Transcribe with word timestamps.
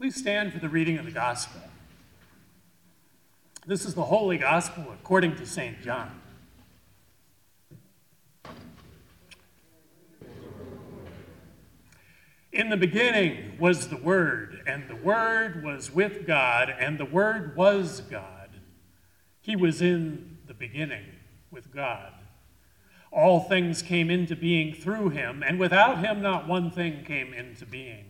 Please 0.00 0.16
stand 0.16 0.50
for 0.50 0.58
the 0.58 0.68
reading 0.70 0.96
of 0.96 1.04
the 1.04 1.12
Gospel. 1.12 1.60
This 3.66 3.84
is 3.84 3.94
the 3.94 4.04
Holy 4.04 4.38
Gospel 4.38 4.86
according 4.94 5.36
to 5.36 5.44
St. 5.44 5.82
John. 5.82 6.18
In 12.50 12.70
the 12.70 12.78
beginning 12.78 13.58
was 13.60 13.88
the 13.88 13.98
Word, 13.98 14.62
and 14.66 14.88
the 14.88 14.96
Word 14.96 15.62
was 15.62 15.94
with 15.94 16.26
God, 16.26 16.74
and 16.80 16.96
the 16.96 17.04
Word 17.04 17.54
was 17.54 18.00
God. 18.00 18.48
He 19.42 19.54
was 19.54 19.82
in 19.82 20.38
the 20.46 20.54
beginning 20.54 21.04
with 21.50 21.70
God. 21.70 22.14
All 23.12 23.40
things 23.40 23.82
came 23.82 24.08
into 24.08 24.34
being 24.34 24.72
through 24.72 25.10
him, 25.10 25.44
and 25.46 25.60
without 25.60 25.98
him, 25.98 26.22
not 26.22 26.48
one 26.48 26.70
thing 26.70 27.04
came 27.04 27.34
into 27.34 27.66
being. 27.66 28.09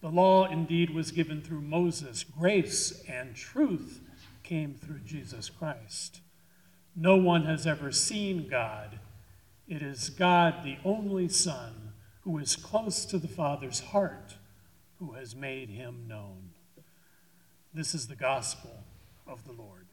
The 0.00 0.08
law 0.08 0.46
indeed 0.46 0.90
was 0.90 1.10
given 1.10 1.42
through 1.42 1.62
Moses, 1.62 2.22
grace 2.24 3.02
and 3.08 3.34
truth 3.34 4.00
came 4.44 4.74
through 4.74 5.00
Jesus 5.00 5.50
Christ. 5.50 6.20
No 6.94 7.16
one 7.16 7.44
has 7.46 7.66
ever 7.66 7.90
seen 7.90 8.48
God. 8.48 9.00
It 9.66 9.82
is 9.82 10.08
God, 10.08 10.64
the 10.64 10.78
only 10.84 11.28
Son, 11.28 11.92
who 12.22 12.38
is 12.38 12.56
close 12.56 13.04
to 13.06 13.18
the 13.18 13.28
Father's 13.28 13.80
heart, 13.80 14.36
who 14.98 15.12
has 15.12 15.34
made 15.34 15.68
him 15.68 16.06
known. 16.06 16.50
This 17.74 17.94
is 17.94 18.06
the 18.06 18.16
gospel 18.16 18.84
of 19.26 19.44
the 19.44 19.52
Lord. 19.52 19.86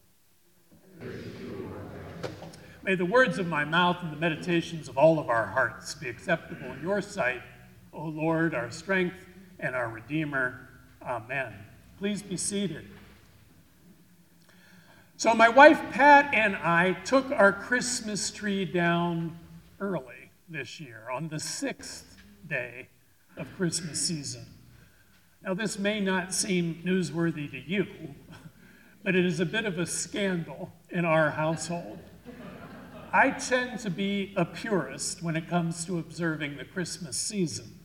May 2.83 2.95
the 2.95 3.05
words 3.05 3.39
of 3.39 3.47
my 3.47 3.65
mouth 3.65 3.97
and 4.01 4.11
the 4.11 4.17
meditations 4.17 4.87
of 4.87 4.97
all 4.97 5.17
of 5.17 5.29
our 5.29 5.47
hearts 5.47 5.95
be 5.95 6.07
acceptable 6.07 6.71
in 6.71 6.81
your 6.81 7.01
sight, 7.01 7.41
O 7.91 8.05
Lord, 8.05 8.53
our 8.53 8.69
strength 8.69 9.24
and 9.59 9.75
our 9.75 9.89
Redeemer. 9.89 10.69
Amen. 11.01 11.53
Please 11.97 12.21
be 12.21 12.37
seated. 12.37 12.85
So, 15.17 15.33
my 15.33 15.47
wife 15.47 15.79
Pat 15.91 16.33
and 16.33 16.55
I 16.57 16.93
took 17.05 17.31
our 17.31 17.53
Christmas 17.53 18.31
tree 18.31 18.65
down 18.65 19.37
early 19.79 20.31
this 20.49 20.79
year 20.79 21.09
on 21.09 21.29
the 21.29 21.39
sixth 21.39 22.17
day 22.47 22.89
of 23.37 23.47
Christmas 23.55 24.01
season. 24.01 24.45
Now, 25.41 25.53
this 25.53 25.79
may 25.79 25.99
not 25.99 26.33
seem 26.33 26.81
newsworthy 26.85 27.49
to 27.51 27.59
you, 27.59 27.87
but 29.03 29.15
it 29.15 29.25
is 29.25 29.39
a 29.39 29.45
bit 29.45 29.65
of 29.65 29.79
a 29.79 29.85
scandal 29.85 30.71
in 30.89 31.05
our 31.05 31.31
household. 31.31 31.99
I 33.13 33.29
tend 33.29 33.79
to 33.79 33.89
be 33.89 34.33
a 34.35 34.43
purist 34.43 35.23
when 35.23 35.37
it 35.37 35.47
comes 35.47 35.85
to 35.85 35.99
observing 35.99 36.57
the 36.57 36.65
Christmas 36.65 37.15
season. 37.15 37.79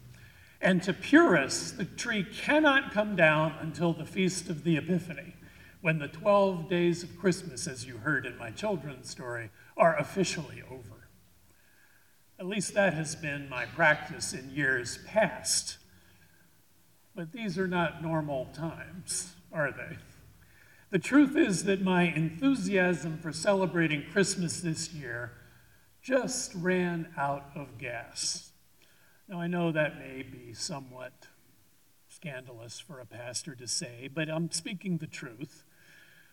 And 0.60 0.82
to 0.82 0.92
purists, 0.92 1.72
the 1.72 1.86
tree 1.86 2.24
cannot 2.24 2.92
come 2.92 3.16
down 3.16 3.54
until 3.60 3.92
the 3.92 4.04
Feast 4.04 4.50
of 4.50 4.62
the 4.62 4.76
Epiphany, 4.76 5.34
when 5.80 5.98
the 5.98 6.08
12 6.08 6.68
days 6.68 7.02
of 7.02 7.18
Christmas, 7.18 7.66
as 7.66 7.86
you 7.86 7.98
heard 7.98 8.26
in 8.26 8.36
my 8.36 8.50
children's 8.50 9.08
story, 9.08 9.50
are 9.76 9.96
officially 9.98 10.62
over. 10.70 11.08
At 12.38 12.46
least 12.46 12.74
that 12.74 12.92
has 12.92 13.14
been 13.16 13.48
my 13.48 13.64
practice 13.64 14.34
in 14.34 14.50
years 14.50 14.98
past. 15.06 15.78
But 17.14 17.32
these 17.32 17.58
are 17.58 17.68
not 17.68 18.02
normal 18.02 18.46
times, 18.54 19.34
are 19.52 19.72
they? 19.72 19.96
The 20.90 20.98
truth 20.98 21.36
is 21.36 21.64
that 21.64 21.82
my 21.82 22.02
enthusiasm 22.02 23.18
for 23.18 23.32
celebrating 23.32 24.04
Christmas 24.10 24.60
this 24.60 24.92
year 24.92 25.32
just 26.02 26.54
ran 26.54 27.08
out 27.16 27.50
of 27.54 27.78
gas. 27.78 28.49
Now, 29.30 29.40
I 29.40 29.46
know 29.46 29.70
that 29.70 29.96
may 29.96 30.22
be 30.24 30.52
somewhat 30.52 31.12
scandalous 32.08 32.80
for 32.80 32.98
a 32.98 33.06
pastor 33.06 33.54
to 33.54 33.68
say, 33.68 34.10
but 34.12 34.28
I'm 34.28 34.50
speaking 34.50 34.98
the 34.98 35.06
truth. 35.06 35.62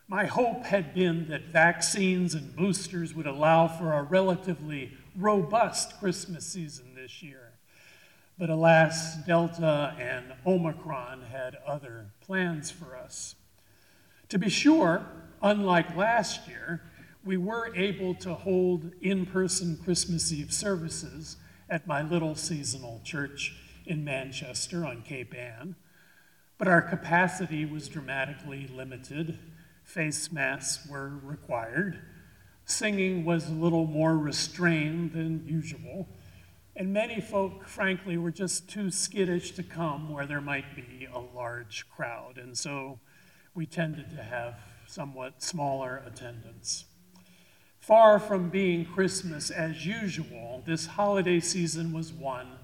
My 0.07 0.25
hope 0.25 0.65
had 0.65 0.95
been 0.95 1.27
that 1.27 1.49
vaccines 1.49 2.33
and 2.33 2.55
boosters 2.55 3.13
would 3.13 3.27
allow 3.27 3.67
for 3.67 3.93
a 3.93 4.01
relatively 4.01 4.93
robust 5.15 5.99
Christmas 5.99 6.43
season 6.47 6.95
this 6.95 7.21
year. 7.21 7.51
But 8.35 8.49
alas, 8.49 9.15
Delta 9.27 9.95
and 9.99 10.33
Omicron 10.43 11.21
had 11.21 11.55
other 11.67 12.07
plans 12.21 12.71
for 12.71 12.97
us. 12.97 13.35
To 14.29 14.39
be 14.39 14.49
sure, 14.49 15.05
unlike 15.43 15.95
last 15.95 16.47
year, 16.47 16.81
we 17.23 17.37
were 17.37 17.71
able 17.75 18.15
to 18.15 18.33
hold 18.33 18.89
in 19.03 19.27
person 19.27 19.77
Christmas 19.83 20.33
Eve 20.33 20.51
services 20.51 21.37
at 21.69 21.87
my 21.87 22.01
little 22.01 22.35
seasonal 22.35 23.01
church 23.03 23.55
in 23.85 24.03
Manchester 24.03 24.85
on 24.85 25.01
Cape 25.01 25.33
Ann, 25.35 25.75
but 26.57 26.67
our 26.67 26.81
capacity 26.81 27.65
was 27.65 27.87
dramatically 27.87 28.67
limited. 28.67 29.37
Face 29.83 30.31
masks 30.31 30.87
were 30.89 31.13
required. 31.23 31.99
Singing 32.65 33.23
was 33.23 33.47
a 33.47 33.53
little 33.53 33.85
more 33.85 34.17
restrained 34.17 35.13
than 35.13 35.47
usual, 35.47 36.07
and 36.75 36.93
many 36.93 37.19
folk, 37.19 37.67
frankly, 37.67 38.17
were 38.17 38.31
just 38.31 38.69
too 38.69 38.91
skittish 38.91 39.51
to 39.51 39.63
come 39.63 40.09
where 40.09 40.27
there 40.27 40.41
might 40.41 40.75
be 40.75 41.07
a 41.11 41.19
large 41.19 41.85
crowd. 41.89 42.37
And 42.37 42.57
so 42.57 42.99
we 43.55 43.65
tended 43.65 44.11
to 44.11 44.21
have 44.21 44.59
somewhat 44.85 45.41
smaller 45.41 46.03
attendance. 46.05 46.85
Far 47.87 48.19
from 48.19 48.49
being 48.49 48.83
Christmas 48.83 49.49
as 49.49 49.85
usual, 49.85 50.61
this 50.65 50.87
holiday 50.87 51.39
season 51.39 51.93
was 51.93 52.11
one 52.11 52.57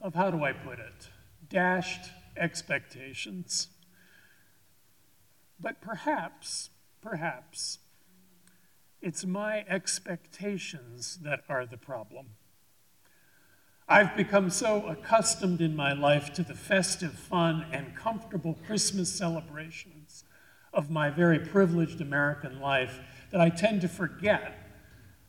of, 0.00 0.14
how 0.14 0.30
do 0.30 0.44
I 0.44 0.52
put 0.52 0.78
it, 0.78 1.08
dashed 1.50 2.12
expectations. 2.36 3.66
But 5.58 5.80
perhaps, 5.80 6.70
perhaps, 7.00 7.80
it's 9.00 9.26
my 9.26 9.64
expectations 9.68 11.18
that 11.24 11.40
are 11.48 11.66
the 11.66 11.76
problem. 11.76 12.26
I've 13.88 14.16
become 14.16 14.50
so 14.50 14.86
accustomed 14.86 15.60
in 15.60 15.74
my 15.74 15.94
life 15.94 16.32
to 16.34 16.44
the 16.44 16.54
festive 16.54 17.14
fun 17.14 17.66
and 17.72 17.96
comfortable 17.96 18.56
Christmas 18.68 19.12
celebrations 19.12 20.22
of 20.72 20.90
my 20.90 21.10
very 21.10 21.40
privileged 21.40 22.00
American 22.00 22.60
life 22.60 23.00
that 23.32 23.40
I 23.40 23.48
tend 23.48 23.80
to 23.80 23.88
forget 23.88 24.58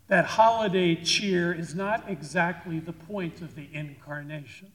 that 0.07 0.25
holiday 0.25 0.95
cheer 0.95 1.53
is 1.53 1.73
not 1.73 2.09
exactly 2.09 2.79
the 2.79 2.93
point 2.93 3.41
of 3.41 3.55
the 3.55 3.69
incarnation 3.73 4.71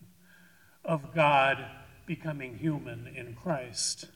of 0.85 1.15
God 1.15 1.65
becoming 2.07 2.57
human 2.57 3.07
in 3.07 3.35
Christ. 3.35 4.07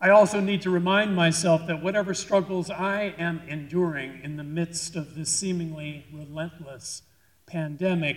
I 0.00 0.10
also 0.10 0.40
need 0.40 0.62
to 0.62 0.70
remind 0.70 1.14
myself 1.14 1.66
that 1.66 1.82
whatever 1.82 2.14
struggles 2.14 2.70
I 2.70 3.14
am 3.18 3.40
enduring 3.46 4.20
in 4.22 4.36
the 4.36 4.44
midst 4.44 4.96
of 4.96 5.14
this 5.14 5.30
seemingly 5.30 6.06
relentless 6.12 7.02
pandemic, 7.46 8.16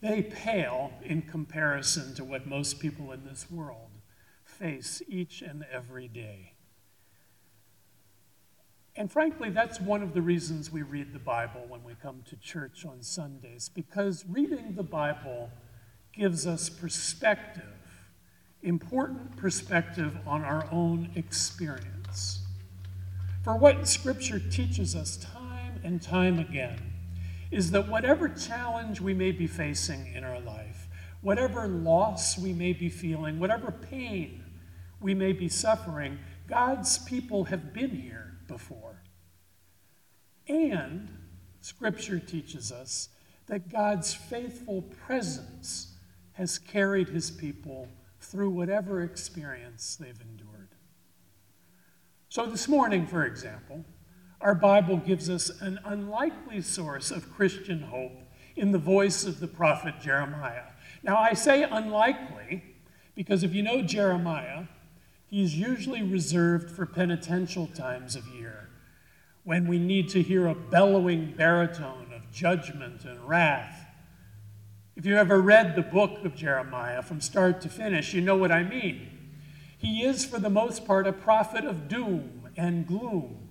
they 0.00 0.22
pale 0.22 0.92
in 1.02 1.22
comparison 1.22 2.14
to 2.14 2.24
what 2.24 2.46
most 2.46 2.80
people 2.80 3.12
in 3.12 3.24
this 3.24 3.50
world 3.50 3.90
face 4.44 5.02
each 5.08 5.42
and 5.42 5.64
every 5.70 6.08
day. 6.08 6.52
And 8.94 9.10
frankly, 9.10 9.48
that's 9.50 9.80
one 9.80 10.02
of 10.02 10.12
the 10.12 10.22
reasons 10.22 10.70
we 10.70 10.82
read 10.82 11.12
the 11.12 11.18
Bible 11.18 11.64
when 11.68 11.82
we 11.82 11.94
come 12.02 12.22
to 12.28 12.36
church 12.36 12.84
on 12.84 13.02
Sundays, 13.02 13.70
because 13.74 14.24
reading 14.28 14.74
the 14.74 14.82
Bible 14.82 15.50
gives 16.12 16.46
us 16.46 16.68
perspective 16.68 17.64
important 18.62 19.36
perspective 19.36 20.16
on 20.26 20.42
our 20.42 20.66
own 20.70 21.10
experience. 21.16 22.40
For 23.42 23.56
what 23.56 23.88
Scripture 23.88 24.38
teaches 24.38 24.94
us 24.94 25.16
time 25.16 25.80
and 25.82 26.00
time 26.00 26.38
again 26.38 26.78
is 27.50 27.72
that 27.72 27.88
whatever 27.88 28.28
challenge 28.28 29.00
we 29.00 29.14
may 29.14 29.32
be 29.32 29.46
facing 29.46 30.12
in 30.14 30.22
our 30.22 30.40
life, 30.40 30.88
whatever 31.20 31.66
loss 31.66 32.38
we 32.38 32.52
may 32.52 32.72
be 32.72 32.88
feeling, 32.88 33.38
whatever 33.40 33.72
pain 33.72 34.44
we 35.00 35.12
may 35.12 35.32
be 35.32 35.48
suffering, 35.48 36.18
God's 36.46 36.98
people 36.98 37.44
have 37.44 37.72
been 37.72 37.90
here 37.90 38.21
before. 38.52 39.02
And 40.46 41.10
Scripture 41.60 42.18
teaches 42.18 42.70
us 42.70 43.08
that 43.46 43.72
God's 43.72 44.12
faithful 44.12 44.82
presence 44.82 45.94
has 46.32 46.58
carried 46.58 47.08
his 47.08 47.30
people 47.30 47.88
through 48.20 48.50
whatever 48.50 49.02
experience 49.02 49.96
they've 49.96 50.20
endured. 50.20 50.68
So, 52.28 52.46
this 52.46 52.68
morning, 52.68 53.06
for 53.06 53.24
example, 53.24 53.84
our 54.40 54.54
Bible 54.54 54.96
gives 54.96 55.30
us 55.30 55.50
an 55.60 55.78
unlikely 55.84 56.60
source 56.60 57.10
of 57.10 57.32
Christian 57.32 57.80
hope 57.80 58.18
in 58.56 58.72
the 58.72 58.78
voice 58.78 59.24
of 59.24 59.40
the 59.40 59.48
prophet 59.48 59.94
Jeremiah. 60.00 60.64
Now, 61.02 61.16
I 61.16 61.32
say 61.32 61.62
unlikely 61.62 62.64
because 63.14 63.44
if 63.44 63.54
you 63.54 63.62
know 63.62 63.82
Jeremiah, 63.82 64.64
he's 65.32 65.56
usually 65.56 66.04
reserved 66.04 66.70
for 66.70 66.86
penitential 66.86 67.66
times 67.66 68.14
of 68.14 68.24
year 68.28 68.68
when 69.42 69.66
we 69.66 69.80
need 69.80 70.08
to 70.08 70.22
hear 70.22 70.46
a 70.46 70.54
bellowing 70.54 71.34
baritone 71.36 72.12
of 72.14 72.30
judgment 72.30 73.04
and 73.04 73.28
wrath 73.28 73.82
if 74.94 75.06
you 75.06 75.16
ever 75.16 75.40
read 75.40 75.74
the 75.74 75.82
book 75.82 76.22
of 76.24 76.34
Jeremiah 76.34 77.02
from 77.02 77.20
start 77.20 77.62
to 77.62 77.70
finish, 77.70 78.12
you 78.12 78.20
know 78.20 78.36
what 78.36 78.52
I 78.52 78.62
mean. 78.62 79.08
He 79.78 80.04
is, 80.04 80.24
for 80.24 80.38
the 80.38 80.50
most 80.50 80.84
part, 80.84 81.06
a 81.06 81.12
prophet 81.12 81.64
of 81.64 81.88
doom 81.88 82.50
and 82.58 82.86
gloom. 82.86 83.48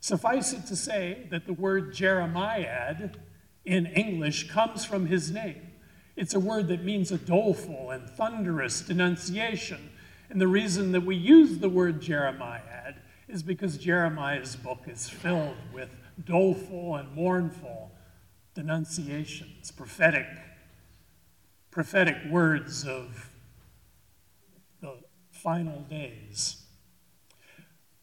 Suffice 0.00 0.54
it 0.54 0.66
to 0.66 0.76
say 0.76 1.26
that 1.30 1.46
the 1.46 1.52
word 1.52 1.92
jeremiad 1.92 3.18
in 3.64 3.86
English 3.86 4.50
comes 4.50 4.84
from 4.86 5.06
his 5.06 5.30
name. 5.30 5.70
It's 6.16 6.34
a 6.34 6.40
word 6.40 6.68
that 6.68 6.82
means 6.82 7.12
a 7.12 7.18
doleful 7.18 7.90
and 7.90 8.08
thunderous 8.08 8.80
denunciation. 8.80 9.90
And 10.30 10.40
the 10.40 10.48
reason 10.48 10.92
that 10.92 11.02
we 11.02 11.16
use 11.16 11.58
the 11.58 11.68
word 11.68 12.00
jeremiad 12.00 12.96
is 13.28 13.42
because 13.42 13.78
Jeremiah's 13.78 14.56
book 14.56 14.82
is 14.86 15.08
filled 15.08 15.56
with 15.72 15.90
doleful 16.24 16.96
and 16.96 17.14
mournful 17.14 17.90
denunciations, 18.54 19.70
prophetic 19.70 20.26
prophetic 21.74 22.16
words 22.30 22.86
of 22.86 23.32
the 24.80 24.96
final 25.32 25.80
days. 25.90 26.62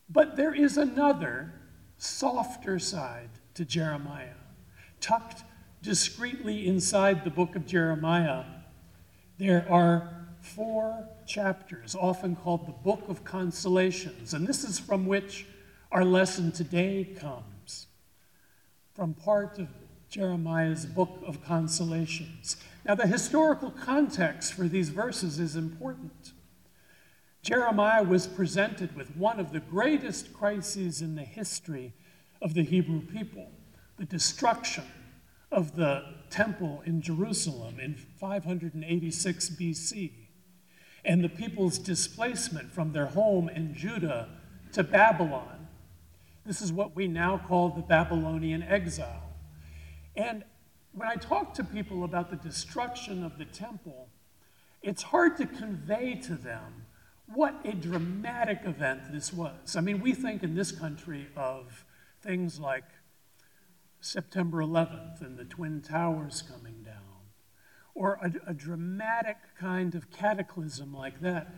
But 0.10 0.36
there 0.36 0.54
is 0.54 0.78
another, 0.78 1.54
softer 1.98 2.80
side 2.80 3.30
to 3.54 3.64
Jeremiah. 3.64 4.36
Tucked 5.00 5.44
discreetly 5.82 6.68
inside 6.68 7.24
the 7.24 7.30
book 7.30 7.56
of 7.56 7.66
Jeremiah, 7.66 8.44
there 9.38 9.66
are 9.72 10.28
four 10.42 11.08
chapters, 11.32 11.96
often 11.96 12.36
called 12.36 12.68
the 12.68 12.74
Book 12.74 13.04
of 13.08 13.24
Consolations. 13.24 14.34
And 14.34 14.46
this 14.46 14.66
is 14.66 14.78
from 14.78 15.06
which 15.06 15.46
our 15.92 16.04
lesson 16.04 16.52
today 16.52 17.06
comes 17.20 17.88
from 18.94 19.14
part 19.14 19.58
of 19.58 19.70
Jeremiah's 20.10 20.86
Book 20.86 21.22
of 21.26 21.42
Consolations. 21.44 22.58
Now, 22.86 22.96
the 22.96 23.08
historical 23.08 23.72
context 23.72 24.54
for 24.54 24.64
these 24.64 24.90
verses 24.90 25.40
is 25.40 25.56
important. 25.56 26.34
Jeremiah 27.44 28.04
was 28.04 28.28
presented 28.28 28.96
with 28.96 29.16
one 29.16 29.40
of 29.40 29.54
the 29.54 29.62
greatest 29.62 30.34
crises 30.34 31.02
in 31.02 31.16
the 31.16 31.24
history 31.24 31.94
of 32.42 32.54
the 32.54 32.64
Hebrew 32.64 33.02
people 33.02 33.48
the 33.98 34.06
destruction 34.06 34.84
of 35.52 35.76
the 35.76 36.04
temple 36.32 36.82
in 36.88 37.04
Jerusalem 37.04 37.80
in 37.80 37.94
586 37.94 39.50
BC, 39.52 40.12
and 41.04 41.24
the 41.24 41.30
people's 41.30 41.78
displacement 41.78 42.72
from 42.72 42.94
their 42.94 43.08
home 43.08 43.50
in 43.50 43.74
Judah 43.74 44.30
to 44.74 44.84
Babylon. 44.84 45.68
This 46.46 46.62
is 46.62 46.72
what 46.72 46.96
we 46.96 47.08
now 47.08 47.42
call 47.48 47.70
the 47.70 47.82
Babylonian 47.82 48.64
exile. 48.64 49.34
And 50.16 50.44
when 50.94 51.08
I 51.08 51.16
talk 51.16 51.54
to 51.56 51.64
people 51.64 52.04
about 52.04 52.30
the 52.30 52.36
destruction 52.36 53.24
of 53.24 53.38
the 53.38 53.46
temple, 53.46 54.10
it's 54.82 55.04
hard 55.04 55.38
to 55.38 55.46
convey 55.46 56.16
to 56.16 56.36
them 56.36 56.86
what 57.34 57.56
a 57.64 57.74
dramatic 57.74 58.60
event 58.66 59.12
this 59.12 59.32
was. 59.32 59.76
I 59.76 59.82
mean, 59.82 60.02
we 60.02 60.14
think 60.14 60.44
in 60.44 60.56
this 60.56 60.72
country 60.72 61.28
of 61.36 61.86
things 62.22 62.60
like 62.60 62.84
September 64.02 64.58
11th 64.58 65.22
and 65.22 65.38
the 65.38 65.46
Twin 65.46 65.82
Towers 65.82 66.42
coming 66.42 66.81
or 67.96 68.20
a, 68.22 68.52
a 68.52 68.54
dramatic 68.54 69.38
kind 69.60 69.96
of 69.96 70.12
cataclysm 70.12 70.94
like 70.94 71.22
that. 71.22 71.54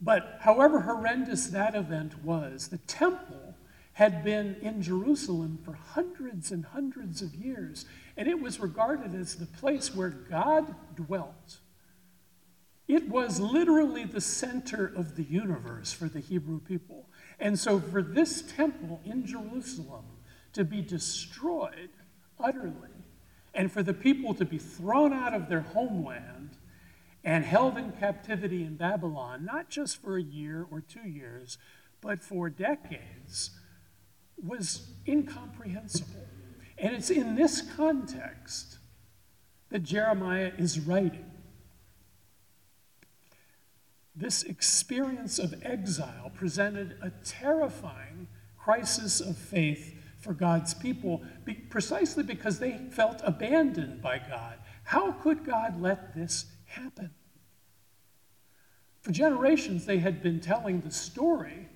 But 0.00 0.38
however 0.40 0.80
horrendous 0.80 1.46
that 1.48 1.74
event 1.74 2.22
was, 2.24 2.68
the 2.68 2.78
temple 2.78 3.54
had 3.94 4.24
been 4.24 4.56
in 4.60 4.82
Jerusalem 4.82 5.58
for 5.64 5.72
hundreds 5.72 6.50
and 6.50 6.64
hundreds 6.64 7.22
of 7.22 7.34
years 7.34 7.86
and 8.16 8.28
it 8.28 8.40
was 8.40 8.60
regarded 8.60 9.14
as 9.14 9.34
the 9.34 9.46
place 9.46 9.94
where 9.94 10.10
God 10.10 10.74
dwelt. 10.94 11.58
It 12.86 13.08
was 13.08 13.40
literally 13.40 14.04
the 14.04 14.20
center 14.20 14.86
of 14.86 15.16
the 15.16 15.24
universe 15.24 15.92
for 15.92 16.08
the 16.08 16.20
Hebrew 16.20 16.60
people. 16.60 17.08
And 17.40 17.58
so, 17.58 17.80
for 17.80 18.02
this 18.02 18.42
temple 18.42 19.00
in 19.04 19.26
Jerusalem 19.26 20.04
to 20.52 20.64
be 20.64 20.82
destroyed 20.82 21.90
utterly, 22.38 22.93
and 23.54 23.70
for 23.70 23.82
the 23.82 23.94
people 23.94 24.34
to 24.34 24.44
be 24.44 24.58
thrown 24.58 25.12
out 25.12 25.32
of 25.32 25.48
their 25.48 25.60
homeland 25.60 26.56
and 27.22 27.44
held 27.44 27.78
in 27.78 27.92
captivity 27.92 28.64
in 28.64 28.76
Babylon, 28.76 29.44
not 29.44 29.70
just 29.70 30.02
for 30.02 30.16
a 30.16 30.22
year 30.22 30.66
or 30.70 30.80
two 30.80 31.08
years, 31.08 31.56
but 32.00 32.22
for 32.22 32.50
decades, 32.50 33.50
was 34.42 34.88
incomprehensible. 35.06 36.26
And 36.76 36.94
it's 36.94 37.10
in 37.10 37.36
this 37.36 37.62
context 37.62 38.78
that 39.70 39.84
Jeremiah 39.84 40.52
is 40.58 40.80
writing. 40.80 41.30
This 44.14 44.42
experience 44.42 45.38
of 45.38 45.54
exile 45.62 46.30
presented 46.34 46.96
a 47.02 47.10
terrifying 47.24 48.28
crisis 48.58 49.20
of 49.20 49.36
faith 49.36 49.93
for 50.24 50.32
God's 50.32 50.72
people 50.72 51.22
be, 51.44 51.52
precisely 51.54 52.24
because 52.24 52.58
they 52.58 52.80
felt 52.90 53.20
abandoned 53.22 54.00
by 54.00 54.18
God. 54.18 54.58
How 54.84 55.12
could 55.12 55.44
God 55.44 55.80
let 55.80 56.14
this 56.14 56.46
happen? 56.64 57.10
For 59.02 59.12
generations, 59.12 59.84
they 59.84 59.98
had 59.98 60.22
been 60.22 60.40
telling 60.40 60.80
the 60.80 60.90
story 60.90 61.68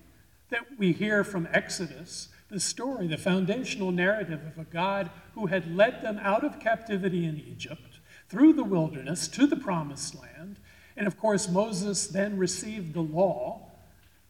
that 0.49 0.65
we 0.79 0.93
hear 0.93 1.23
from 1.23 1.47
Exodus 1.53 2.29
the 2.49 2.59
story, 2.59 3.07
the 3.07 3.17
foundational 3.17 3.91
narrative 3.91 4.41
of 4.43 4.57
a 4.57 4.67
God 4.67 5.11
who 5.35 5.45
had 5.45 5.75
led 5.75 6.01
them 6.01 6.17
out 6.19 6.43
of 6.43 6.59
captivity 6.59 7.25
in 7.25 7.37
Egypt, 7.37 7.99
through 8.27 8.53
the 8.53 8.63
wilderness 8.63 9.27
to 9.27 9.45
the 9.45 9.55
promised 9.55 10.19
land. 10.19 10.57
And 10.97 11.05
of 11.05 11.19
course, 11.19 11.47
Moses 11.47 12.07
then 12.07 12.37
received 12.37 12.95
the 12.95 13.01
law 13.01 13.69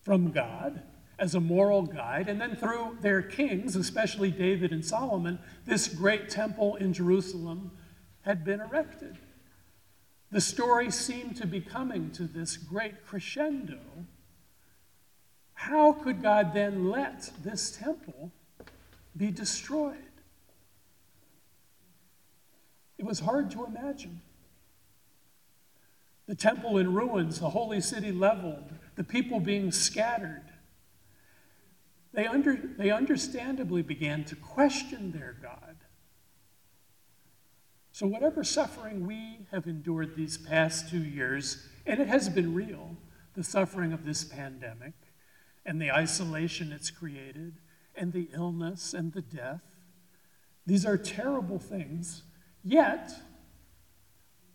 from 0.02 0.32
God 0.32 0.84
as 1.20 1.36
a 1.36 1.40
moral 1.40 1.84
guide. 1.84 2.28
And 2.30 2.40
then 2.40 2.56
through 2.56 2.98
their 3.02 3.22
kings, 3.22 3.76
especially 3.76 4.32
David 4.32 4.72
and 4.72 4.84
Solomon, 4.84 5.40
this 5.66 5.88
great 5.88 6.30
temple 6.30 6.76
in 6.76 6.94
Jerusalem 6.94 7.72
had 8.22 8.44
been 8.44 8.62
erected. 8.62 9.18
The 10.32 10.42
story 10.42 10.92
seemed 10.92 11.36
to 11.38 11.48
be 11.48 11.62
coming 11.62 12.12
to 12.12 12.24
this 12.24 12.58
great 12.58 13.06
crescendo 13.06 13.80
how 15.60 15.92
could 15.92 16.24
God 16.24 16.54
then 16.54 16.90
let 16.90 17.32
this 17.44 17.70
temple 17.70 18.32
be 19.18 19.30
destroyed? 19.30 19.98
It 22.98 23.04
was 23.04 23.20
hard 23.20 23.52
to 23.52 23.66
imagine. 23.66 24.22
The 26.28 26.36
temple 26.36 26.78
in 26.78 26.94
ruins, 26.94 27.42
the 27.42 27.50
holy 27.50 27.82
city 27.82 28.14
leveled, 28.14 28.72
the 28.96 29.04
people 29.04 29.42
being 29.42 29.74
scattered. 29.74 30.46
They, 32.14 32.26
under, 32.26 32.56
they 32.78 32.90
understandably 32.92 33.82
began 33.82 34.24
to 34.26 34.36
question 34.36 35.12
their 35.12 35.36
God. 35.42 35.76
So, 37.92 38.08
whatever 38.08 38.44
suffering 38.44 39.06
we 39.06 39.40
have 39.52 39.68
endured 39.68 40.16
these 40.16 40.38
past 40.38 40.90
two 40.90 41.04
years, 41.04 41.68
and 41.86 42.00
it 42.00 42.08
has 42.08 42.30
been 42.30 42.54
real, 42.54 42.96
the 43.36 43.44
suffering 43.44 43.94
of 43.94 44.06
this 44.06 44.24
pandemic, 44.24 44.94
and 45.66 45.82
the 45.82 45.92
isolation 45.92 46.72
it's 46.72 46.90
created, 46.90 47.58
and 47.96 48.14
the 48.14 48.30
illness 48.34 48.94
and 48.94 49.14
the 49.14 49.22
death, 49.22 49.62
these 50.66 50.86
are 50.86 50.98
terrible 50.98 51.60
things. 51.60 52.24
Yet, 52.64 53.12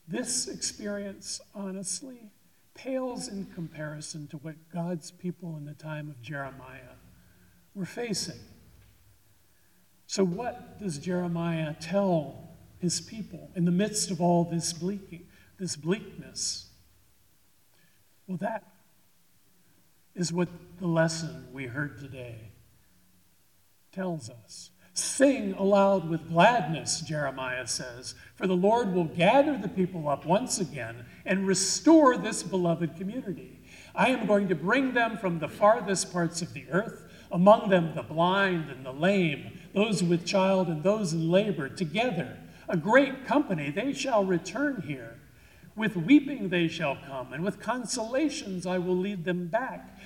this 0.09 0.49
experience, 0.49 1.41
honestly, 1.55 2.31
pales 2.75 3.29
in 3.29 3.47
comparison 3.47 4.27
to 4.29 4.39
what 4.39 4.55
God's 4.73 5.11
people 5.11 5.57
in 5.57 5.65
the 5.65 5.75
time 5.75 6.09
of 6.09 6.21
Jeremiah 6.21 6.97
were 7.75 7.85
facing. 7.85 8.41
So, 10.07 10.25
what 10.25 10.79
does 10.79 10.99
Jeremiah 10.99 11.75
tell 11.81 12.51
his 12.79 13.01
people 13.01 13.51
in 13.57 13.65
the 13.65 13.73
midst 13.73 14.11
of 14.11 14.21
all 14.21 14.45
this 14.45 14.75
this 15.59 15.77
bleakness? 15.77 16.69
Well, 18.27 18.39
that 18.39 18.65
is 20.15 20.33
what 20.33 20.49
the 20.79 20.87
lesson 20.87 21.47
we 21.53 21.67
heard 21.67 21.99
today 21.99 22.53
tells 23.93 24.31
us. 24.31 24.71
Sing 24.93 25.55
aloud 25.55 26.09
with 26.09 26.29
gladness, 26.29 27.01
Jeremiah 27.01 27.67
says, 27.67 28.15
for 28.37 28.47
the 28.47 28.57
Lord 28.57 28.95
will 28.95 29.07
gather 29.07 29.59
the 29.59 29.69
people 29.69 30.09
up 30.09 30.25
once 30.25 30.61
again 30.61 31.05
and 31.25 31.49
restore 31.49 32.17
this 32.17 32.45
beloved 32.45 32.97
community. 32.97 33.61
I 33.95 34.11
am 34.11 34.27
going 34.27 34.49
to 34.49 34.55
bring 34.55 34.95
them 34.95 35.19
from 35.19 35.41
the 35.41 35.49
farthest 35.49 36.13
parts 36.13 36.43
of 36.43 36.53
the 36.53 36.67
earth, 36.71 37.04
among 37.35 37.69
them 37.69 37.93
the 37.97 38.03
blind 38.03 38.71
and 38.71 38.87
the 38.87 38.93
lame, 38.93 39.59
those 39.75 40.05
with 40.05 40.25
child 40.25 40.69
and 40.69 40.85
those 40.85 41.13
in 41.13 41.29
labor, 41.29 41.69
together. 41.69 42.39
A 42.69 42.77
great 42.77 43.27
company, 43.27 43.71
they 43.71 43.93
shall 43.93 44.25
return 44.25 44.85
here. 44.87 45.19
With 45.75 45.97
weeping 45.97 46.49
they 46.49 46.69
shall 46.69 46.97
come, 47.09 47.33
and 47.33 47.43
with 47.43 47.59
consolations 47.59 48.67
I 48.67 48.79
will 48.79 48.97
lead 48.97 49.25
them 49.25 49.49
back. 49.49 49.99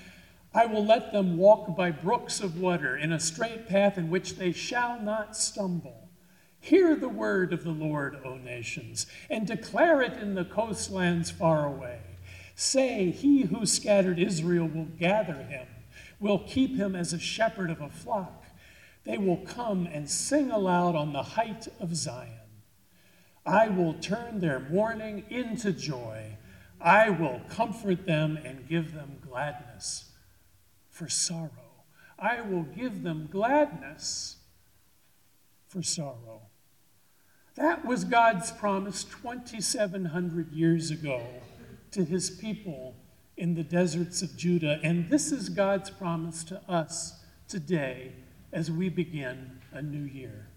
I 0.54 0.64
will 0.64 0.84
let 0.84 1.12
them 1.12 1.36
walk 1.36 1.76
by 1.76 1.90
brooks 1.90 2.40
of 2.40 2.58
water 2.58 2.96
in 2.96 3.12
a 3.12 3.20
straight 3.20 3.68
path 3.68 3.98
in 3.98 4.08
which 4.08 4.36
they 4.36 4.50
shall 4.50 4.98
not 4.98 5.36
stumble. 5.36 6.08
Hear 6.60 6.96
the 6.96 7.10
word 7.10 7.52
of 7.52 7.62
the 7.62 7.70
Lord, 7.70 8.18
O 8.24 8.36
nations, 8.38 9.06
and 9.28 9.46
declare 9.46 10.00
it 10.00 10.14
in 10.14 10.34
the 10.34 10.46
coastlands 10.46 11.30
far 11.30 11.66
away. 11.66 12.00
Say, 12.54 13.10
He 13.10 13.42
who 13.42 13.66
scattered 13.66 14.18
Israel 14.18 14.66
will 14.66 14.88
gather 14.98 15.34
him, 15.34 15.66
will 16.20 16.40
keep 16.40 16.76
him 16.76 16.94
as 16.94 17.12
a 17.12 17.18
shepherd 17.18 17.70
of 17.70 17.80
a 17.80 17.88
flock. 17.88 18.44
They 19.04 19.18
will 19.18 19.38
come 19.38 19.86
and 19.86 20.10
sing 20.10 20.50
aloud 20.50 20.94
on 20.94 21.12
the 21.12 21.22
height 21.22 21.68
of 21.80 21.96
Zion. 21.96 22.32
I 23.46 23.68
will 23.68 23.94
turn 23.94 24.40
their 24.40 24.60
mourning 24.60 25.24
into 25.30 25.72
joy. 25.72 26.36
I 26.80 27.08
will 27.10 27.40
comfort 27.48 28.06
them 28.06 28.36
and 28.36 28.68
give 28.68 28.92
them 28.92 29.18
gladness 29.26 30.10
for 30.90 31.08
sorrow. 31.08 31.50
I 32.18 32.40
will 32.40 32.64
give 32.64 33.02
them 33.02 33.28
gladness 33.30 34.36
for 35.66 35.82
sorrow. 35.82 36.42
That 37.54 37.84
was 37.84 38.04
God's 38.04 38.52
promise 38.52 39.04
2,700 39.04 40.52
years 40.52 40.90
ago 40.90 41.22
to 41.92 42.04
his 42.04 42.30
people 42.30 42.94
in 43.38 43.54
the 43.54 43.62
deserts 43.62 44.20
of 44.20 44.36
Judah. 44.36 44.80
And 44.82 45.08
this 45.08 45.32
is 45.32 45.48
God's 45.48 45.88
promise 45.88 46.44
to 46.44 46.60
us 46.68 47.20
today 47.48 48.12
as 48.52 48.70
we 48.70 48.88
begin 48.88 49.60
a 49.72 49.80
new 49.80 50.04
year. 50.04 50.48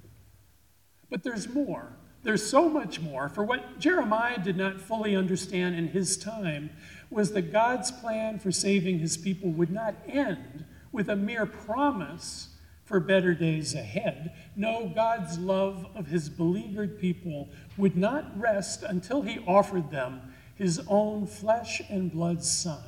But 1.10 1.24
there's 1.24 1.48
more. 1.48 1.94
There's 2.24 2.48
so 2.48 2.68
much 2.68 3.00
more. 3.00 3.30
For 3.30 3.44
what 3.44 3.80
Jeremiah 3.80 4.40
did 4.40 4.58
not 4.58 4.82
fully 4.82 5.16
understand 5.16 5.76
in 5.76 5.90
his 5.90 6.18
time 6.18 6.72
was 7.10 7.32
that 7.34 7.52
God's 7.52 7.92
plan 7.92 8.40
for 8.40 8.52
saving 8.52 9.00
his 9.00 9.18
people 9.18 9.52
would 9.52 9.72
not 9.72 9.96
end 10.08 10.66
with 10.92 11.10
a 11.10 11.16
mere 11.16 11.46
promise 11.46 12.50
for 12.86 13.00
better 13.00 13.34
days 13.34 13.74
ahead. 13.74 14.34
No, 14.56 14.92
God's 14.94 15.38
love 15.38 15.88
of 15.96 16.08
his 16.08 16.30
beleaguered 16.30 17.00
people 17.00 17.50
would 17.78 17.96
not 17.96 18.38
rest 18.40 18.84
until 18.84 19.22
he 19.22 19.40
offered 19.48 19.92
them 19.92 20.31
his 20.62 20.80
own 20.88 21.26
flesh 21.26 21.82
and 21.90 22.12
blood 22.12 22.44
Son 22.44 22.84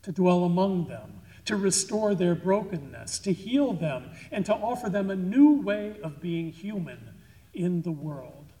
to 0.00 0.10
dwell 0.10 0.42
among 0.42 0.88
them, 0.88 1.20
to 1.44 1.54
restore 1.54 2.14
their 2.14 2.34
brokenness, 2.34 3.18
to 3.18 3.30
heal 3.30 3.74
them, 3.74 4.10
and 4.32 4.46
to 4.46 4.54
offer 4.54 4.88
them 4.88 5.10
a 5.10 5.14
new 5.14 5.60
way 5.60 5.98
of 6.02 6.22
being 6.22 6.50
human 6.50 7.10
in 7.52 7.82
the 7.82 7.92
world. 7.92 8.54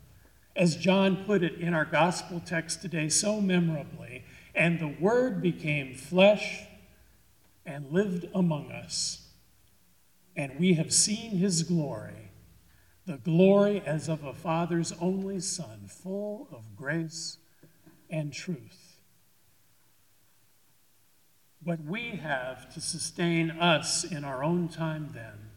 As 0.54 0.76
John 0.76 1.24
put 1.24 1.42
it 1.42 1.54
in 1.54 1.72
our 1.72 1.86
gospel 1.86 2.38
text 2.38 2.82
today 2.82 3.08
so 3.08 3.40
memorably, 3.40 4.26
and 4.54 4.78
the 4.78 4.94
Word 5.00 5.40
became 5.40 5.94
flesh 5.94 6.64
and 7.64 7.90
lived 7.90 8.28
among 8.34 8.70
us, 8.70 9.26
and 10.36 10.60
we 10.60 10.74
have 10.74 10.92
seen 10.92 11.30
his 11.30 11.62
glory, 11.62 12.30
the 13.06 13.16
glory 13.16 13.82
as 13.86 14.06
of 14.06 14.22
a 14.22 14.34
Father's 14.34 14.92
only 15.00 15.40
Son, 15.40 15.88
full 15.88 16.46
of 16.52 16.76
grace 16.76 17.38
and 18.14 18.32
truth. 18.32 18.96
What 21.62 21.82
we 21.84 22.10
have 22.22 22.72
to 22.74 22.80
sustain 22.80 23.50
us 23.50 24.04
in 24.04 24.24
our 24.24 24.44
own 24.44 24.68
time 24.68 25.10
then 25.12 25.50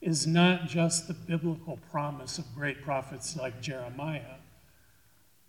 is 0.00 0.26
not 0.26 0.66
just 0.66 1.08
the 1.08 1.14
biblical 1.14 1.78
promise 1.90 2.38
of 2.38 2.54
great 2.54 2.82
prophets 2.82 3.36
like 3.36 3.60
Jeremiah 3.60 4.40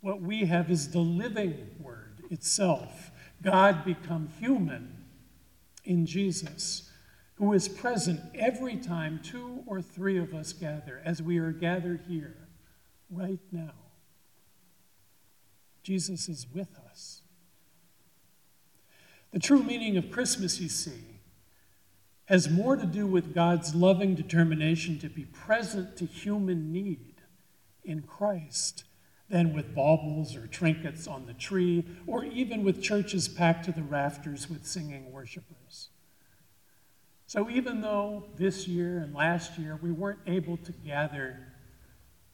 what 0.01 0.21
we 0.21 0.45
have 0.45 0.69
is 0.69 0.89
the 0.89 0.99
living 0.99 1.69
word 1.79 2.23
itself, 2.31 3.11
God 3.41 3.85
become 3.85 4.29
human 4.39 5.05
in 5.83 6.05
Jesus, 6.05 6.89
who 7.35 7.53
is 7.53 7.67
present 7.67 8.19
every 8.35 8.75
time 8.75 9.19
two 9.23 9.63
or 9.67 9.81
three 9.81 10.17
of 10.17 10.33
us 10.33 10.53
gather, 10.53 11.01
as 11.05 11.21
we 11.21 11.37
are 11.37 11.51
gathered 11.51 12.01
here 12.07 12.35
right 13.11 13.39
now. 13.51 13.73
Jesus 15.83 16.29
is 16.29 16.47
with 16.53 16.77
us. 16.89 17.21
The 19.31 19.39
true 19.39 19.63
meaning 19.63 19.97
of 19.97 20.11
Christmas, 20.11 20.59
you 20.59 20.69
see, 20.69 21.19
has 22.25 22.49
more 22.49 22.75
to 22.75 22.85
do 22.85 23.07
with 23.07 23.33
God's 23.33 23.73
loving 23.75 24.15
determination 24.15 24.99
to 24.99 25.09
be 25.09 25.25
present 25.25 25.97
to 25.97 26.05
human 26.05 26.71
need 26.71 27.21
in 27.83 28.01
Christ 28.01 28.83
than 29.29 29.53
with 29.53 29.73
baubles 29.73 30.35
or 30.35 30.45
trinkets 30.45 31.07
on 31.07 31.25
the 31.25 31.33
tree, 31.33 31.85
or 32.05 32.25
even 32.25 32.63
with 32.63 32.83
churches 32.83 33.27
packed 33.27 33.65
to 33.65 33.71
the 33.71 33.81
rafters 33.81 34.49
with 34.49 34.65
singing 34.65 35.11
worshipers. 35.11 35.89
So, 37.27 37.49
even 37.49 37.79
though 37.79 38.25
this 38.35 38.67
year 38.67 38.99
and 38.99 39.15
last 39.15 39.57
year 39.57 39.79
we 39.81 39.91
weren't 39.91 40.19
able 40.27 40.57
to 40.57 40.71
gather 40.73 41.53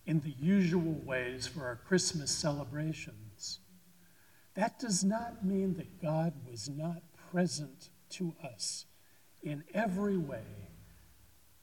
in 0.07 0.21
the 0.21 0.33
usual 0.39 0.99
ways 1.05 1.45
for 1.45 1.65
our 1.65 1.75
Christmas 1.75 2.31
celebrations, 2.31 3.26
that 4.57 4.79
does 4.79 5.05
not 5.05 5.45
mean 5.45 5.75
that 5.75 6.01
God 6.01 6.33
was 6.49 6.67
not 6.67 7.01
present 7.31 7.89
to 8.09 8.35
us 8.43 8.85
in 9.41 9.63
every 9.73 10.17
way 10.17 10.43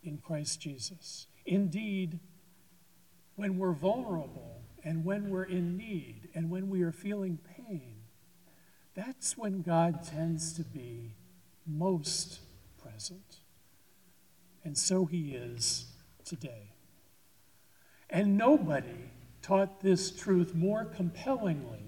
in 0.02 0.16
Christ 0.16 0.60
Jesus. 0.60 1.26
Indeed, 1.44 2.20
when 3.36 3.58
we're 3.58 3.72
vulnerable, 3.72 4.54
and 4.84 5.04
when 5.04 5.30
we're 5.30 5.44
in 5.44 5.76
need 5.76 6.28
and 6.34 6.50
when 6.50 6.68
we 6.68 6.82
are 6.82 6.92
feeling 6.92 7.38
pain, 7.56 7.96
that's 8.94 9.36
when 9.36 9.62
God 9.62 10.04
tends 10.04 10.52
to 10.52 10.62
be 10.62 11.14
most 11.66 12.40
present. 12.82 13.40
And 14.62 14.76
so 14.76 15.06
he 15.06 15.34
is 15.34 15.86
today. 16.24 16.72
And 18.10 18.36
nobody 18.36 19.10
taught 19.42 19.80
this 19.80 20.10
truth 20.10 20.54
more 20.54 20.84
compellingly, 20.84 21.83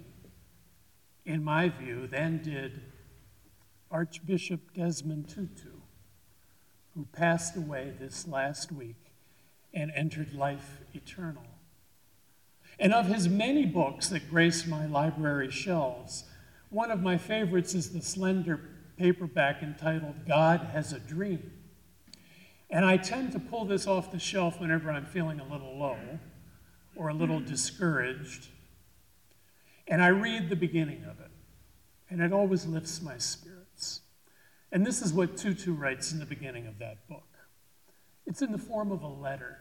in 1.26 1.45
my 1.45 1.68
view, 1.68 2.06
than 2.06 2.40
did 2.42 2.80
Archbishop 3.90 4.73
Desmond 4.73 5.28
Tutu, 5.28 5.80
who 6.95 7.06
passed 7.12 7.56
away 7.56 7.92
this 7.99 8.26
last 8.26 8.73
week 8.73 9.12
and 9.75 9.90
entered 9.95 10.33
life 10.33 10.78
eternal. 10.95 11.45
And 12.78 12.92
of 12.92 13.06
his 13.06 13.28
many 13.28 13.66
books 13.66 14.09
that 14.09 14.30
grace 14.30 14.66
my 14.66 14.87
library 14.87 15.50
shelves, 15.50 16.25
one 16.71 16.90
of 16.90 17.02
my 17.02 17.18
favorites 17.18 17.75
is 17.75 17.92
the 17.92 18.02
slender 18.02 18.61
paperback 18.97 19.62
entitled 19.62 20.26
God 20.26 20.61
Has 20.73 20.92
a 20.92 20.99
Dream. 20.99 21.52
And 22.71 22.85
I 22.85 22.97
tend 22.97 23.33
to 23.33 23.38
pull 23.38 23.64
this 23.64 23.87
off 23.87 24.11
the 24.11 24.18
shelf 24.18 24.61
whenever 24.61 24.90
I'm 24.90 25.06
feeling 25.06 25.40
a 25.40 25.47
little 25.47 25.78
low 25.78 25.99
or 26.97 27.09
a 27.09 27.14
little 27.14 27.40
discouraged. 27.40 28.49
And 29.88 30.02
I 30.02 30.09
read 30.09 30.49
the 30.49 30.57
beginning 30.57 31.05
of 31.05 31.21
it, 31.21 31.31
and 32.11 32.21
it 32.21 32.33
always 32.33 32.66
lifts 32.66 33.00
my 33.00 33.19
spirits. 33.19 34.00
And 34.73 34.85
this 34.85 35.00
is 35.00 35.12
what 35.12 35.37
Tutu 35.37 35.73
writes 35.73 36.12
in 36.12 36.19
the 36.19 36.26
beginning 36.26 36.66
of 36.66 36.78
that 36.78 37.09
book. 37.09 37.23
It's 38.26 38.43
in 38.43 38.52
the 38.52 38.59
form 38.59 38.90
of 38.90 39.02
a 39.02 39.09
letter. 39.09 39.59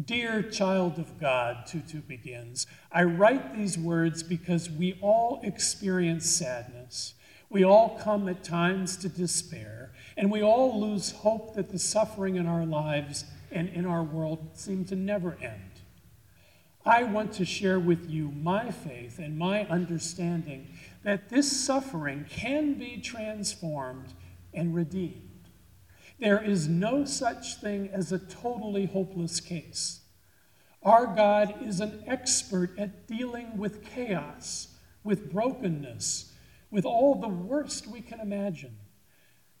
Dear 0.00 0.42
child 0.42 0.98
of 1.00 1.18
God, 1.18 1.66
Tutu 1.66 2.00
begins, 2.00 2.66
I 2.92 3.02
write 3.02 3.56
these 3.56 3.76
words 3.76 4.22
because 4.22 4.70
we 4.70 4.96
all 5.02 5.40
experience 5.42 6.30
sadness. 6.30 7.14
We 7.48 7.64
all 7.64 7.98
come 8.00 8.28
at 8.28 8.44
times 8.44 8.96
to 8.98 9.08
despair, 9.08 9.90
and 10.16 10.30
we 10.30 10.40
all 10.40 10.80
lose 10.80 11.10
hope 11.10 11.56
that 11.56 11.70
the 11.70 11.80
suffering 11.80 12.36
in 12.36 12.46
our 12.46 12.64
lives 12.64 13.24
and 13.50 13.68
in 13.68 13.84
our 13.84 14.04
world 14.04 14.50
seem 14.54 14.84
to 14.86 14.94
never 14.94 15.36
end. 15.42 15.69
I 16.84 17.02
want 17.02 17.32
to 17.34 17.44
share 17.44 17.78
with 17.78 18.08
you 18.08 18.30
my 18.30 18.70
faith 18.70 19.18
and 19.18 19.36
my 19.36 19.66
understanding 19.66 20.68
that 21.02 21.28
this 21.28 21.64
suffering 21.64 22.24
can 22.28 22.74
be 22.74 22.98
transformed 22.98 24.14
and 24.54 24.74
redeemed. 24.74 25.48
There 26.18 26.42
is 26.42 26.68
no 26.68 27.04
such 27.04 27.56
thing 27.56 27.90
as 27.92 28.12
a 28.12 28.18
totally 28.18 28.86
hopeless 28.86 29.40
case. 29.40 30.00
Our 30.82 31.06
God 31.06 31.62
is 31.62 31.80
an 31.80 32.02
expert 32.06 32.78
at 32.78 33.06
dealing 33.06 33.58
with 33.58 33.84
chaos, 33.84 34.68
with 35.04 35.30
brokenness, 35.30 36.32
with 36.70 36.86
all 36.86 37.14
the 37.14 37.28
worst 37.28 37.86
we 37.86 38.00
can 38.00 38.20
imagine. 38.20 38.76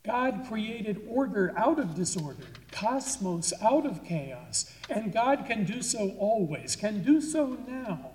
God 0.04 0.46
created 0.48 1.02
order 1.08 1.52
out 1.56 1.78
of 1.78 1.94
disorder, 1.94 2.46
cosmos 2.72 3.52
out 3.62 3.84
of 3.84 4.04
chaos, 4.04 4.72
and 4.88 5.12
God 5.12 5.44
can 5.46 5.64
do 5.64 5.82
so 5.82 6.14
always, 6.18 6.74
can 6.74 7.02
do 7.02 7.20
so 7.20 7.58
now 7.68 8.12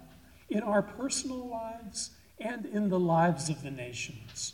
in 0.50 0.64
our 0.64 0.82
personal 0.82 1.48
lives 1.48 2.12
and 2.40 2.66
in 2.66 2.90
the 2.90 3.00
lives 3.00 3.50
of 3.50 3.62
the 3.62 3.72
nations. 3.72 4.54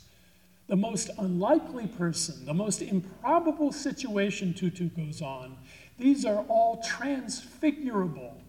The 0.68 0.76
most 0.76 1.10
unlikely 1.18 1.86
person, 1.86 2.46
the 2.46 2.54
most 2.54 2.82
improbable 2.82 3.72
situation, 3.72 4.54
Tutu 4.54 4.88
goes 4.90 5.20
on, 5.20 5.56
these 5.98 6.24
are 6.24 6.44
all 6.48 6.82
transfigurable. 6.82 8.40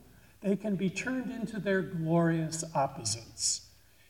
They 0.41 0.55
can 0.55 0.75
be 0.75 0.89
turned 0.89 1.31
into 1.31 1.59
their 1.59 1.81
glorious 1.81 2.63
opposites. 2.75 3.67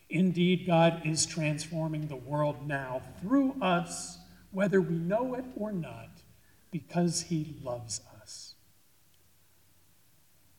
Indeed, 0.09 0.67
God 0.67 1.01
is 1.05 1.25
transforming 1.25 2.07
the 2.07 2.15
world 2.15 2.67
now 2.67 3.01
through 3.21 3.55
us, 3.61 4.19
whether 4.53 4.79
we 4.79 4.95
know 4.95 5.33
it 5.33 5.45
or 5.57 5.73
not, 5.73 6.21
because 6.71 7.23
He 7.23 7.57
loves 7.61 7.99
us. 8.21 8.55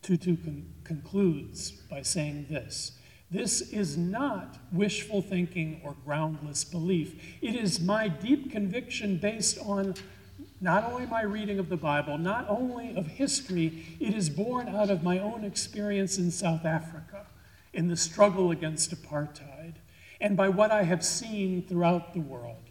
Tutu 0.02 0.36
con- 0.36 0.74
concludes 0.84 1.70
by 1.70 2.02
saying 2.02 2.46
this 2.50 2.98
this 3.30 3.72
is 3.72 3.96
not 3.96 4.58
wishful 4.70 5.22
thinking 5.22 5.80
or 5.82 5.96
groundless 6.04 6.62
belief. 6.62 7.36
It 7.42 7.56
is 7.56 7.80
my 7.80 8.06
deep 8.06 8.52
conviction 8.52 9.16
based 9.16 9.58
on 9.58 9.94
not 10.60 10.84
only 10.84 11.06
my 11.06 11.22
reading 11.22 11.58
of 11.58 11.68
the 11.68 11.76
Bible, 11.76 12.16
not 12.16 12.46
only 12.48 12.94
of 12.94 13.06
history, 13.06 13.86
it 13.98 14.14
is 14.14 14.30
born 14.30 14.68
out 14.68 14.88
of 14.88 15.02
my 15.02 15.18
own 15.18 15.42
experience 15.42 16.16
in 16.16 16.30
South 16.30 16.64
Africa, 16.64 17.26
in 17.72 17.88
the 17.88 17.96
struggle 17.96 18.50
against 18.50 18.94
apartheid, 18.94 19.74
and 20.20 20.36
by 20.36 20.48
what 20.48 20.70
I 20.70 20.84
have 20.84 21.04
seen 21.04 21.66
throughout 21.66 22.14
the 22.14 22.20
world. 22.20 22.63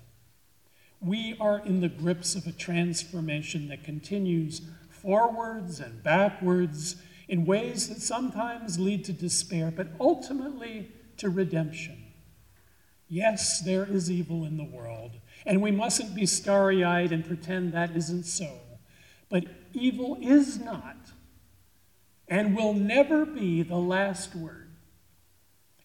We 1.04 1.36
are 1.40 1.60
in 1.60 1.82
the 1.82 1.90
grips 1.90 2.36
of 2.36 2.48
a 2.48 2.52
transformation 2.52 3.68
that 3.68 3.84
continues 3.84 4.62
forwards 4.90 5.80
and 5.80 6.02
backwards 6.02 6.96
in 7.28 7.46
ways 7.46 7.90
that 7.90 8.02
sometimes 8.02 8.80
lead 8.80 9.04
to 9.06 9.14
despair, 9.14 9.72
but 9.76 9.88
ultimately 10.00 10.92
to 11.18 11.30
redemption. 11.30 11.98
Yes, 13.10 13.60
there 13.60 13.86
is 13.86 14.10
evil 14.10 14.46
in 14.46 14.58
the 14.58 14.64
world, 14.64 15.20
and 15.46 15.62
we 15.62 15.72
mustn't 15.72 16.16
be 16.16 16.26
starry 16.26 16.84
eyed 16.84 17.12
and 17.12 17.26
pretend 17.26 17.74
that 17.74 17.96
isn't 17.96 18.24
so. 18.24 18.58
But 19.30 19.46
evil 19.74 20.18
is 20.22 20.60
not 20.60 20.98
and 22.28 22.56
will 22.56 22.74
never 22.74 23.26
be 23.26 23.62
the 23.62 23.78
last 23.78 24.36
word. 24.36 24.72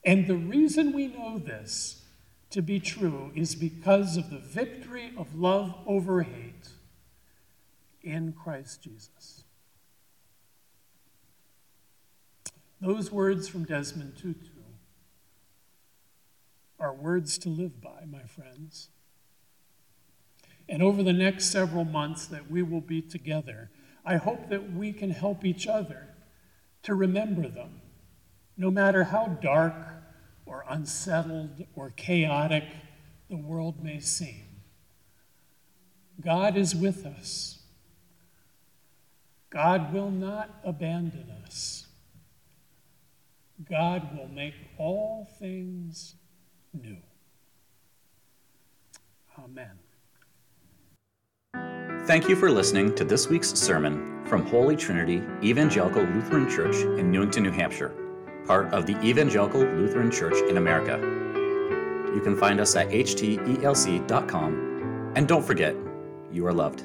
And 0.05 0.27
the 0.27 0.37
reason 0.37 0.93
we 0.93 1.09
know 1.09 1.39
this 1.39 2.05
to 2.51 2.63
be 2.63 2.81
true 2.81 3.31
is 3.35 3.55
because 3.55 4.17
of 4.17 4.31
the 4.31 4.39
victory 4.39 5.13
of 5.17 5.35
love 5.35 5.75
over 5.87 6.23
hate 6.23 6.69
in 8.03 8.33
Christ 8.33 8.83
Jesus. 8.83 9.45
Those 12.81 13.11
words 13.11 13.49
from 13.49 13.65
Desmond 13.65 14.17
Tutu 14.17 14.51
are 16.79 16.95
words 16.95 17.39
to 17.39 17.49
live 17.49 17.81
by, 17.81 18.05
my 18.11 18.23
friends. 18.23 18.89
And 20.69 20.83
over 20.83 21.03
the 21.03 21.13
next 21.13 21.47
several 21.47 21.85
months 21.85 22.27
that 22.27 22.51
we 22.51 22.63
will 22.63 22.81
be 22.81 23.03
together, 23.03 23.71
I 24.05 24.17
hope 24.17 24.49
that 24.49 24.73
we 24.73 24.93
can 24.93 25.11
help 25.11 25.45
each 25.45 25.67
other 25.67 26.09
to 26.85 26.95
remember 26.95 27.49
them, 27.49 27.81
no 28.57 28.71
matter 28.71 29.05
how 29.05 29.39
dark 29.43 29.98
or 30.49 30.65
unsettled 30.69 31.65
or 31.75 31.91
chaotic 31.91 32.65
the 33.29 33.37
world 33.37 33.83
may 33.83 34.01
seem. 34.01 34.45
God 36.21 36.57
is 36.57 36.75
with 36.75 37.07
us. 37.07 37.59
God 39.51 39.93
will 39.93 40.11
not 40.11 40.61
abandon 40.65 41.31
us. 41.45 41.87
God 43.69 44.17
will 44.17 44.29
make 44.29 44.55
all 44.79 45.29
things 45.39 46.15
new. 46.73 46.97
Amen. 49.39 49.79
Thank 52.07 52.29
you 52.29 52.37
for 52.37 52.51
listening 52.51 52.95
to 52.95 53.05
this 53.05 53.29
week's 53.29 53.51
sermon 53.51 54.25
from 54.25 54.47
Holy 54.47 54.77
Trinity 54.77 55.23
Evangelical 55.43 56.03
Lutheran 56.03 56.49
Church 56.49 56.77
in 56.99 57.11
Newington, 57.11 57.43
New 57.43 57.51
Hampshire, 57.51 57.95
part 58.49 58.73
of 58.73 58.87
the 58.87 58.99
Evangelical 59.03 59.61
Lutheran 59.61 60.11
Church 60.11 60.35
in 60.49 60.57
America. 60.57 60.99
You 62.15 62.21
can 62.21 62.35
find 62.37 62.59
us 62.59 62.75
at 62.75 62.89
hteelc.com, 62.89 64.53
and 65.15 65.29
don't 65.29 65.45
forget, 65.45 65.77
you 66.33 66.47
are 66.47 66.53
loved. 66.53 66.85